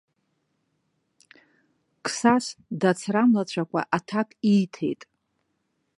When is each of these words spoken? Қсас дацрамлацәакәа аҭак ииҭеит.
Қсас 2.03 2.45
дацрамлацәакәа 2.79 3.81
аҭак 3.97 4.29
ииҭеит. 4.53 5.01